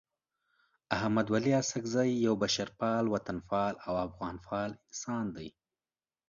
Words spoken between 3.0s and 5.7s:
وطنپال او افغانپال انسان دی.